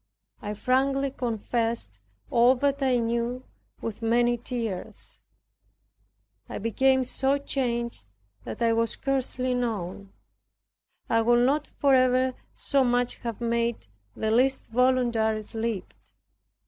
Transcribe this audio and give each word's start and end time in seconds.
I 0.41 0.55
frankly 0.55 1.11
confessed 1.11 1.99
all 2.31 2.55
that 2.55 2.81
I 2.81 2.97
knew 2.97 3.43
with 3.81 4.01
many 4.01 4.35
tears. 4.35 5.19
I 6.49 6.57
became 6.57 7.03
so 7.03 7.37
changed 7.37 8.07
that 8.43 8.63
I 8.63 8.73
was 8.73 8.89
scarcely 8.93 9.53
known. 9.53 10.11
I 11.07 11.21
would 11.21 11.45
not 11.45 11.67
for 11.67 11.93
ever 11.93 12.33
so 12.55 12.83
much 12.83 13.19
made 13.39 13.85
the 14.15 14.31
least 14.31 14.65
voluntary 14.71 15.43
slip. 15.43 15.93